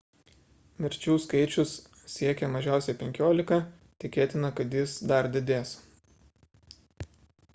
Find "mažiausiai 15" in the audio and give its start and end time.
2.55-3.59